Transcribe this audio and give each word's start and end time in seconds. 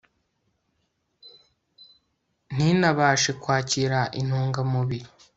ntinabashe 2.55 3.31
kwakira 3.41 3.99
intunga 4.19 4.61
mubiri 4.71 5.07